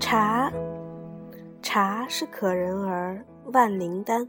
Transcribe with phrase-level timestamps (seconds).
[0.00, 0.50] 茶，
[1.60, 4.26] 茶是可人儿万灵丹。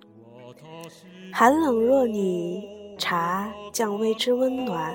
[1.31, 4.93] 寒冷若你，茶将为之温暖；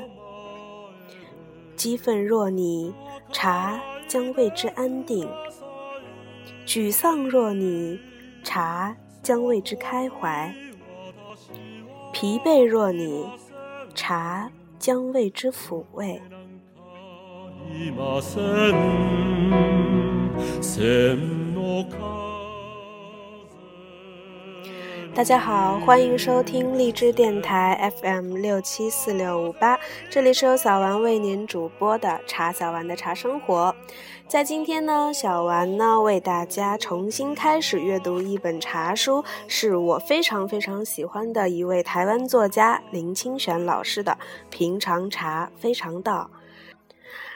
[1.75, 2.95] 激愤若你，
[3.33, 5.27] 茶将为之安定；
[6.67, 7.99] 沮丧若你，
[8.43, 8.95] 茶
[9.25, 10.53] 将为之开怀；
[12.13, 13.27] 疲惫若你，
[13.95, 16.21] 茶将为之抚慰。
[25.15, 29.79] 大家好，欢迎收听荔枝电台 FM 六七四六五八，
[30.11, 33.73] 这里是由小丸为您主播的茶小丸的茶生活。
[34.27, 44.11] 在今天呢，小丸呢为大家重新开始阅读一本茶书，是我非常非常喜欢的一位台湾作家林清玄老师的
[44.51, 46.29] 《平常茶非常道》。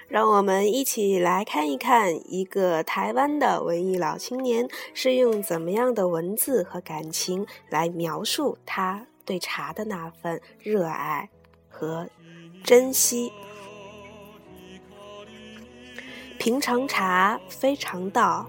[0.09, 11.29] 让我们一起来看一看，一个台湾的文艺老青年是用怎么样的文字和感情来描述他对茶的那份热爱
[11.69, 12.09] 和
[12.65, 13.31] 珍惜。
[16.39, 18.49] 平常茶非常道，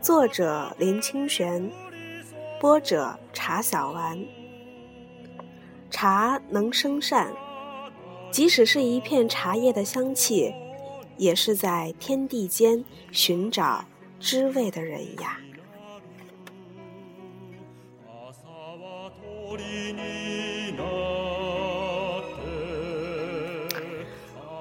[0.00, 1.70] 作者林清玄，
[2.58, 4.24] 播者茶小丸。
[5.90, 7.34] 茶能生善，
[8.30, 10.54] 即使是一片茶叶的香气。
[11.20, 12.82] 也是在天地间
[13.12, 13.84] 寻找
[14.18, 15.38] 知味的人呀。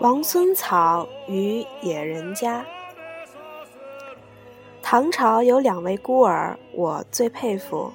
[0.02, 2.66] 王孙草与野人家。
[4.82, 7.90] 唐朝有两位孤儿，我最佩服，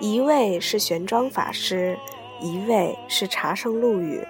[0.00, 1.98] 一位是玄奘法师，
[2.40, 4.26] 一位是茶圣陆羽。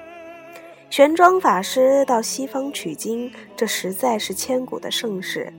[0.89, 5.53] 玄奘法师到西方取经，这实在是千古的盛事。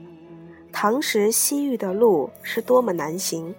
[0.72, 3.54] 唐时西域的路是多么难行，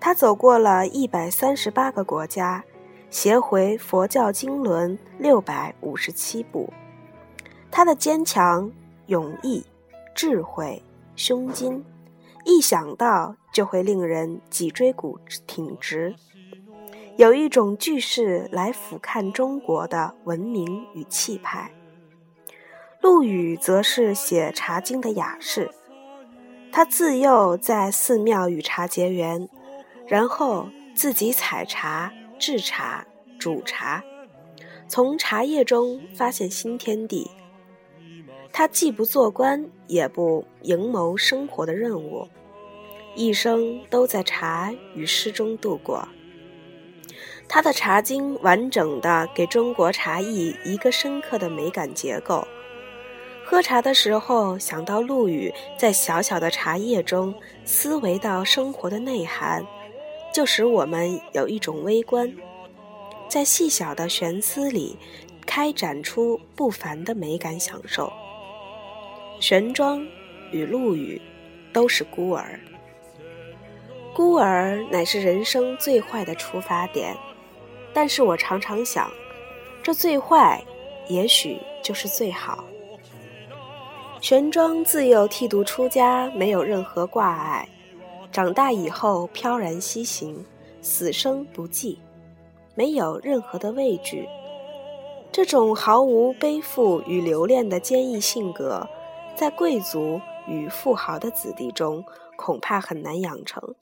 [0.00, 2.64] 他走过了一百三十八个国家，
[3.10, 6.72] 携回佛教经纶六百五十七部。
[7.70, 8.70] 他的坚强、
[9.06, 9.64] 勇毅、
[10.14, 10.82] 智慧、
[11.14, 11.84] 胸襟，
[12.44, 16.14] 一想到就会令人脊椎骨挺直。
[17.16, 21.72] 有一种句式来俯瞰中国的文明与气派。
[23.00, 25.70] 陆羽则是写《茶经》的雅士，
[26.70, 29.48] 他自幼在寺庙与茶结缘，
[30.06, 33.06] 然后自己采茶、制茶、
[33.38, 34.04] 煮茶，
[34.86, 37.30] 从茶叶中发现新天地。
[38.52, 42.28] 他既不做官，也不营谋生活的任务，
[43.14, 46.06] 一生都在茶与诗中度过。
[47.48, 52.46] 他的《茶经》完整的给中国茶艺一个深刻的美感结构。
[53.44, 57.32] 喝茶的时候想到陆羽在小小的茶叶中
[57.64, 59.64] 思维到生活的内涵，
[60.34, 62.30] 就使我们有一种微观，
[63.28, 64.98] 在细小的玄思里
[65.46, 68.12] 开展出不凡的美感享受。
[69.38, 70.04] 玄奘
[70.50, 71.20] 与陆羽
[71.72, 72.58] 都是孤儿，
[74.12, 77.16] 孤儿乃是人生最坏的出发点。
[77.96, 79.10] 但是我常常想，
[79.82, 80.62] 这最坏，
[81.08, 82.62] 也许就是最好。
[84.20, 87.66] 玄奘自幼剃度出家，没有任何挂碍；
[88.30, 90.44] 长大以后飘然西行，
[90.82, 91.98] 死生不计，
[92.74, 94.28] 没有任何的畏惧。
[95.32, 98.86] 这种毫无背负与留恋的坚毅性格，
[99.34, 102.04] 在贵族与富豪的子弟中
[102.36, 103.74] 恐怕很难养成。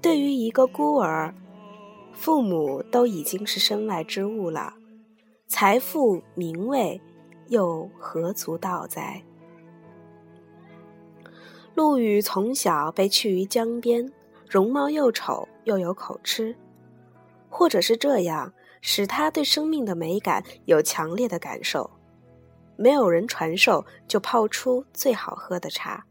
[0.00, 1.34] 对于一个孤儿，
[2.16, 4.74] 父母都已经是身外之物了，
[5.46, 7.00] 财富名位
[7.48, 9.22] 又何足道哉？
[11.74, 14.10] 陆羽从小被弃于江边，
[14.48, 16.56] 容貌又丑又有口吃，
[17.50, 21.88] 或者是这样，使他对生命的美感有强烈的感受。
[22.76, 26.06] 没有人传授，就泡出最好喝的茶。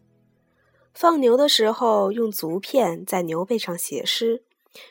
[0.93, 4.43] 放牛的时候，用竹片在牛背上写诗。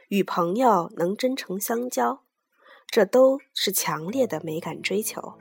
[0.09, 2.21] 与朋友能真诚相交，
[2.87, 5.35] 这都是强烈的美感追求。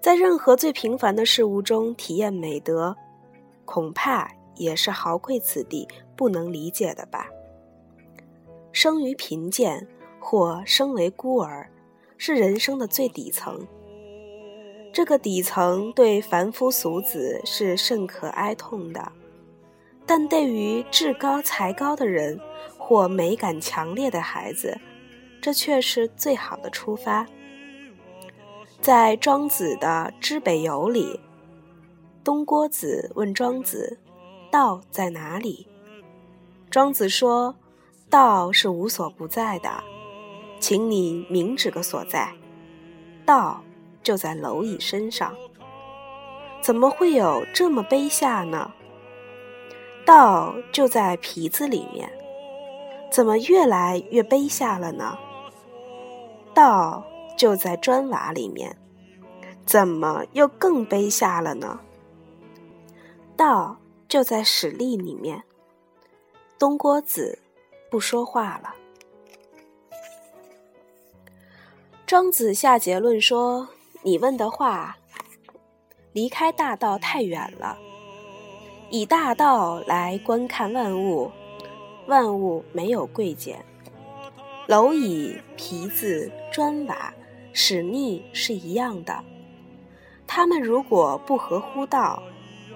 [0.00, 2.94] 在任何最平凡的事物中体验美德，
[3.64, 7.28] 恐怕也是豪贵子弟不能理解的吧。
[8.70, 9.88] 生于贫贱
[10.20, 11.70] 或生为孤儿，
[12.18, 13.66] 是人生的最底层。
[14.92, 19.10] 这个底层对凡夫俗子是甚可哀痛的，
[20.04, 22.38] 但对于至高才高的人。
[22.86, 24.78] 或美感强烈的孩子，
[25.40, 27.26] 这却是最好的出发。
[28.82, 31.18] 在庄子的《知北游》里，
[32.22, 33.98] 东郭子问庄子
[34.52, 35.66] ：“道在哪里？”
[36.68, 37.56] 庄子说
[38.10, 39.82] ：“道是无所不在的，
[40.60, 42.30] 请你明指个所在。
[43.24, 43.64] 道
[44.02, 45.34] 就在蝼蚁身上。
[46.60, 48.70] 怎么会有这么卑下呢？
[50.04, 52.12] 道就在皮子里面，
[53.14, 55.16] 怎么越来越卑下了呢？
[56.52, 57.06] 道。”
[57.36, 58.78] 就在砖瓦里面，
[59.66, 61.80] 怎么又更卑下了呢？
[63.36, 63.76] 道
[64.08, 65.42] 就在史力里面。
[66.60, 67.40] 东郭子
[67.90, 68.72] 不说话了。
[72.06, 73.68] 庄子下结论说
[74.02, 74.96] ：“你问的话，
[76.12, 77.76] 离开大道太远了。
[78.90, 81.32] 以大道来观看万物，
[82.06, 83.64] 万物没有贵贱，
[84.66, 87.12] 蝼蚁、皮子、砖瓦。”
[87.56, 89.24] 使逆是一样的，
[90.26, 92.20] 他们如果不合乎道，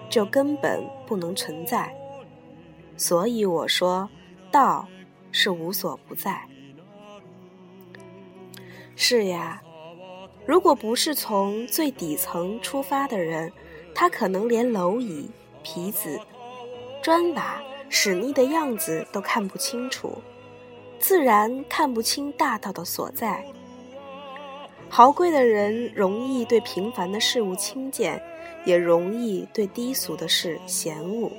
[0.09, 1.93] 就根本不能存在。
[2.97, 4.09] 所以我说，
[4.53, 4.87] 道
[5.33, 6.47] 是无所不在。
[8.95, 9.61] 是呀，
[10.47, 13.53] 如果不是从最底层出发的人，
[13.93, 15.29] 他可能连蝼蚁、
[15.65, 16.21] 皮子、
[17.03, 20.19] 砖瓦、使逆的样子都看不清楚，
[20.99, 23.45] 自然看不清大道的所在。
[24.91, 28.23] 豪贵的人容易对平凡的事物轻贱，
[28.65, 31.31] 也容易对低俗的事嫌恶，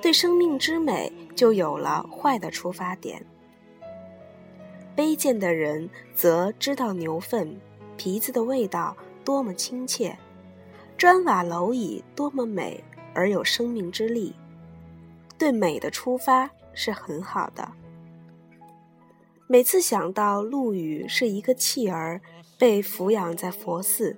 [0.00, 3.24] 对生命之美就有了坏的出发点。
[4.96, 7.58] 卑贱的人则知道牛粪、
[7.96, 10.18] 皮子的味道多么亲切，
[10.96, 12.82] 砖瓦蝼蚁多么美
[13.14, 14.34] 而有生命之力，
[15.42, 17.68] 对美的出发是很好的。
[19.48, 22.20] 每次想到陆羽是一个弃儿。
[22.58, 24.16] 被抚养在佛寺，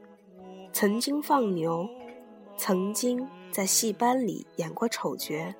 [0.71, 1.89] 曾经放牛，
[2.59, 5.55] 曾经在戏班里演过丑角，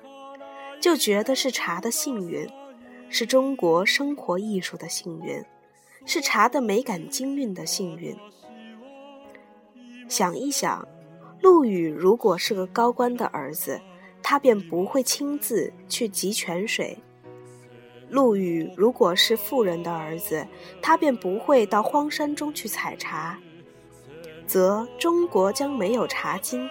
[0.79, 2.47] 就觉得是茶的幸运，
[3.09, 5.43] 是中国生活艺术的幸运，
[6.05, 8.15] 是茶的美感精韵的幸运。
[10.07, 10.87] 想一想，
[11.41, 13.81] 陆羽如果是个高官的儿子，
[14.27, 16.97] 他便不会亲自去汲泉水。
[18.09, 20.47] 陆羽如果是富人的儿子，
[20.81, 23.37] 他便不会到荒山中去采茶，
[24.47, 26.67] 则中国将没有茶经。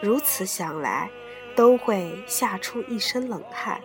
[0.00, 1.10] 如此想来，
[1.54, 3.78] 都会吓出一身冷汗。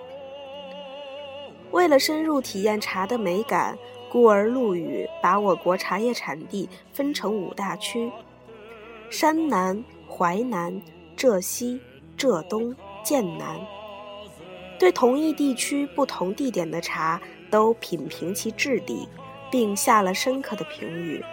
[1.72, 3.78] 为了深入体验茶的美感，
[4.10, 8.10] 故而陆羽把我国茶叶产地分成五大区：
[9.10, 10.82] 山南、淮南、
[11.18, 11.82] 浙西、
[12.18, 13.60] 浙东、剑南。
[14.80, 19.08] 对同一地区不同地点的茶都品评其质地，
[19.52, 21.24] 并下了深刻的评语。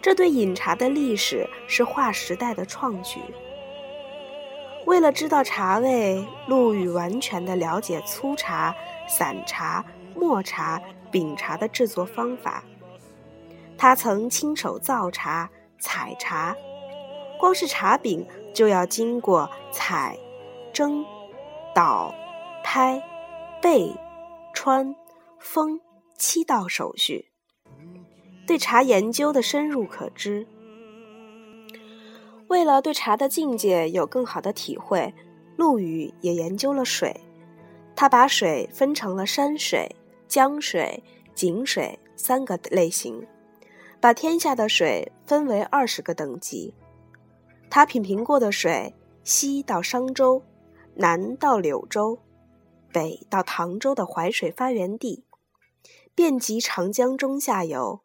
[0.00, 3.20] 这对饮茶的历史是划时代的创举。
[4.84, 8.74] 为了知道茶味，陆羽完全的了解粗茶、
[9.08, 9.84] 散茶、
[10.14, 10.80] 末茶、
[11.10, 12.64] 饼茶的制作方法。
[13.78, 15.48] 他曾亲手造茶、
[15.78, 16.54] 采茶，
[17.42, 18.24] 光是茶饼
[18.54, 20.16] 就要经过采、
[20.72, 21.04] 蒸、
[21.74, 22.14] 捣。
[22.62, 23.02] 拍、
[23.60, 23.92] 焙、
[24.54, 24.94] 穿、
[25.40, 25.80] 封
[26.16, 27.32] 七道手续，
[28.46, 30.46] 对茶研究的深入可知。
[32.46, 35.12] 为了对茶的境界有更好的体会，
[35.56, 37.20] 陆羽也研究了水。
[37.96, 39.90] 他把水分成了山水、
[40.28, 41.02] 江水、
[41.34, 43.26] 井水三个类型，
[44.00, 46.72] 把天下的水分为二十个等级。
[47.74, 48.92] 他品评过的水，
[49.24, 50.42] 西到商州，
[50.96, 52.18] 南到柳州。
[52.92, 55.24] 北到唐州的淮水发源地，
[56.14, 58.02] 遍及长江中下游，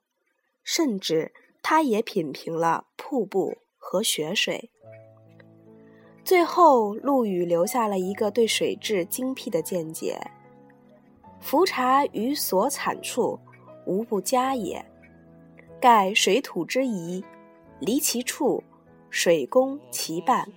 [0.64, 4.72] 甚至他也品评了瀑布和雪水。
[6.24, 10.18] 最后，陆羽留下了一个对水质精辟的见解：
[11.42, 13.38] 浮茶于所产处，
[13.86, 14.86] 无不佳也。
[15.82, 17.22] 盖水土之宜，
[17.82, 18.64] 离其处，
[19.10, 20.48] 水工其半。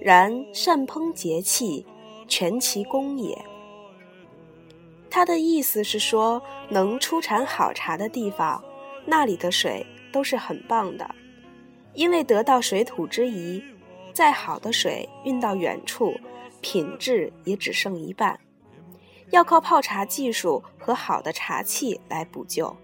[0.00, 1.86] 然善烹节气。
[2.30, 3.42] 全其功也。
[5.10, 8.62] 他的意思是说，能出产好茶的地方，
[9.06, 11.14] 那里的水都是很棒的，
[11.94, 13.64] 因为得到水土之宜，
[14.12, 16.14] 再好的水运到远处，
[16.60, 18.38] 品质也只剩一半，
[19.30, 22.76] 要靠泡茶技术和好的茶器来补救。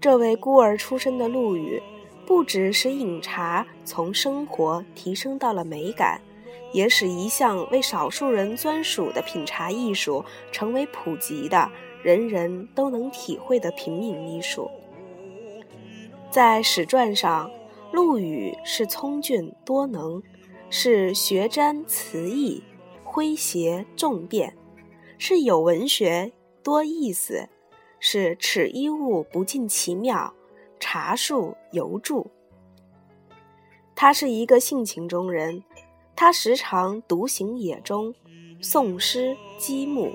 [0.00, 1.82] 这位孤儿出身的陆羽，
[2.26, 6.20] 不只使饮茶从生活提升到了美感。
[6.72, 11.70] 也使一向为少数人专属的品茶艺术成为普及的、
[12.02, 14.68] 人人都能体会的平民艺术。
[16.28, 17.50] 在史传上，
[17.92, 20.22] 陆羽是聪俊多能，
[20.68, 22.62] 是学瞻词义、
[23.06, 24.54] 诙谐众辩，
[25.16, 27.48] 是有文学多意思，
[28.00, 30.34] 是尺一物不尽其妙，
[30.78, 32.26] 茶术尤著。
[33.94, 35.62] 他是一个性情中人，
[36.14, 38.14] 他时常独行野中，
[38.60, 40.12] 诵诗积木，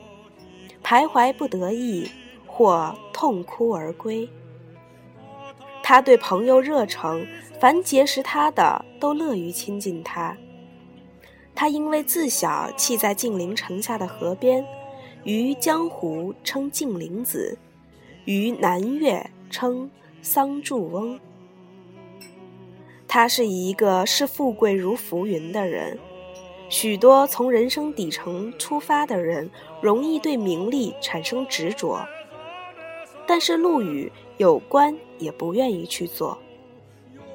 [0.84, 2.10] 徘徊不得意，
[2.46, 4.30] 或痛哭而归。
[5.84, 7.26] 他对朋友热诚，
[7.60, 10.38] 凡结识他的都乐于亲近他。
[11.56, 14.66] 他因为自小弃在晋陵城下的河边，
[15.24, 17.58] 于江湖称晋陵子，
[18.26, 19.90] 于南岳称
[20.22, 21.20] 桑柱翁。
[23.08, 26.00] 他是一个视富贵如浮云的人，
[26.70, 29.50] 许多从人生底层出发的人
[29.82, 32.06] 容易对名利产生执着，
[33.28, 36.38] 但是陆羽有官也不愿意去做，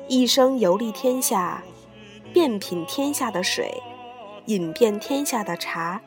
[0.08, 1.62] 一生游历天下，
[2.32, 3.70] 遍品天下的水，
[4.46, 6.00] 饮遍天下的茶，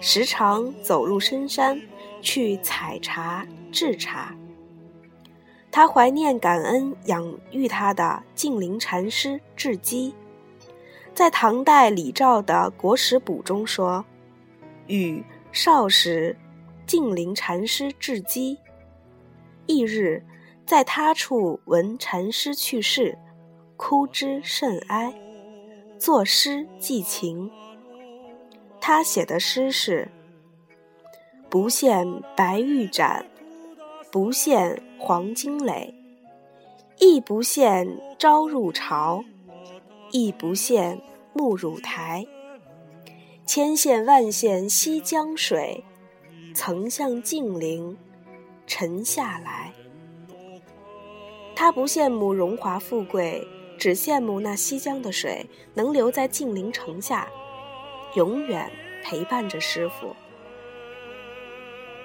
[0.00, 1.80] 时常走入深山
[2.20, 4.34] 去采茶制茶。
[5.70, 10.14] 他怀念感恩养育他的净灵禅师智基，
[11.14, 14.04] 在唐代李照的《国史补》中说
[14.88, 16.36] ：“与少时，
[16.86, 18.58] 净灵禅师智基。
[19.66, 20.24] 翌日，
[20.66, 23.16] 在他处闻禅师去世，
[23.76, 25.14] 哭之甚哀，
[25.98, 27.50] 作诗寄情。
[28.80, 30.10] 他写的诗是：
[31.48, 33.24] 不羡白玉盏。”
[34.10, 35.94] 不羡黄金垒，
[36.98, 37.88] 亦不羡
[38.18, 39.24] 朝入朝，
[40.12, 41.00] 亦不羡
[41.32, 42.26] 暮入台。
[43.46, 45.82] 千羡万羡西江水，
[46.54, 47.96] 曾向静陵
[48.66, 49.72] 沉下来。
[51.56, 53.42] 他不羡慕荣华富贵，
[53.78, 57.26] 只羡慕那西江的水能留在静陵城下，
[58.16, 58.70] 永远
[59.02, 60.14] 陪伴着师傅。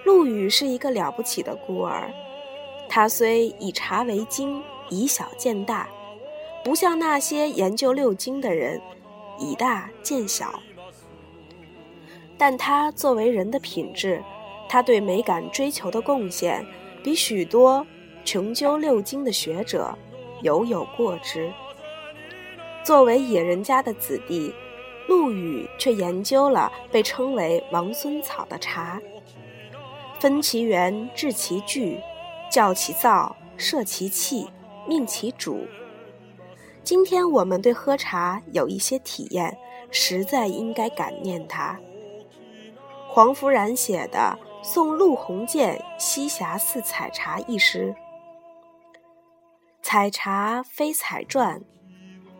[0.05, 2.09] 陆羽是一个了不起的孤儿，
[2.87, 5.87] 他虽以茶为经，以小见大，
[6.63, 8.81] 不像那些研究六经的人，
[9.39, 10.59] 以大见小。
[12.37, 14.23] 但他作为人的品质，
[14.67, 16.65] 他对美感追求的贡献，
[17.03, 17.85] 比许多
[18.23, 19.97] 穷究六经的学者
[20.41, 21.51] 犹有过之。
[22.83, 24.53] 作为野人家的子弟，
[25.07, 29.01] 陆羽却研究了被称为王孙草的茶。
[30.19, 31.99] 分其源，制其具，
[32.49, 34.47] 教其造，摄其气，
[34.87, 35.65] 命其主。
[36.83, 39.57] 今天我们对喝茶有一些体验，
[39.91, 41.79] 实在应该感念他。
[43.07, 47.95] 黄福然写的《送陆鸿渐西峡寺采茶》一诗：
[49.81, 51.61] 采茶非采篆，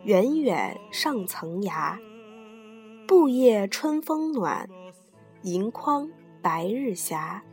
[0.03, 1.97] 远远上层崖。
[3.07, 4.67] 布叶春风暖，
[5.43, 6.09] 银筐
[6.41, 7.43] 白日霞。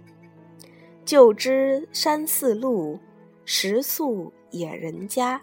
[1.04, 2.98] 旧知山寺路，
[3.44, 5.42] 食宿野人家。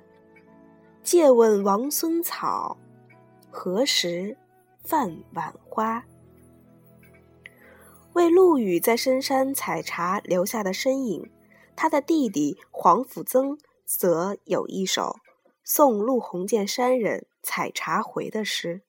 [1.04, 2.78] 借问王孙草，
[3.50, 4.38] 何时
[4.84, 6.06] 泛晚花？
[8.13, 11.30] 为陆羽在深山采茶留下的身影，
[11.75, 15.18] 他的弟弟黄甫曾则有一首
[15.63, 18.82] 送陆鸿渐山人采茶回的诗：“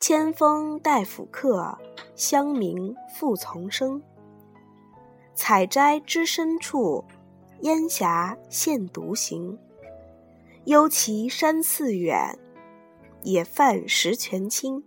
[0.00, 1.78] 千峰带甫客，
[2.14, 4.02] 乡民复丛生。”
[5.36, 7.04] 采摘之深处，
[7.60, 9.58] 烟霞现独行。
[10.64, 12.38] 幽其山寺远，
[13.22, 14.82] 野泛石泉清。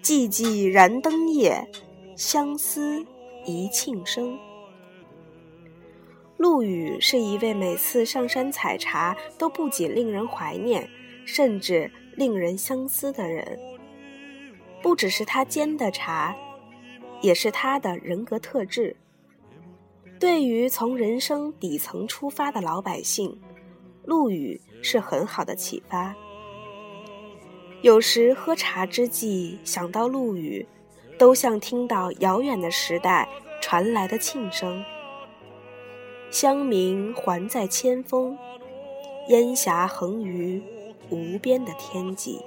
[0.00, 1.68] 寂寂燃灯夜，
[2.16, 3.04] 相思
[3.44, 4.38] 一磬声。
[6.36, 10.88] 陆羽是一位每次上山采茶都不仅令人怀念，
[11.26, 13.58] 甚至令人相思的人。
[14.80, 16.36] 不只是他煎的茶，
[17.20, 18.96] 也是他的人格特质。
[20.22, 23.36] 对于从人生底层出发的老百姓，
[24.04, 26.14] 陆羽是很好的启发。
[27.80, 30.64] 有时喝茶之际想到陆羽，
[31.18, 33.28] 都像听到遥远的时代
[33.60, 34.84] 传来的磬声。
[36.30, 38.38] 乡民还在千峰，
[39.26, 40.62] 烟霞横于
[41.10, 42.40] 无边的天际。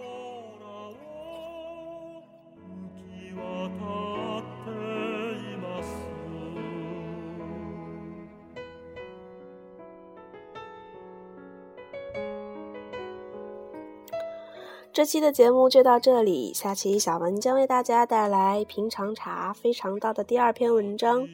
[14.95, 21.27] 这期的节目就到这里，下期小文将为大家带来平常茶非常道的第二篇文章，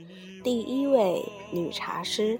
[0.44, 2.39] 第一位女茶师。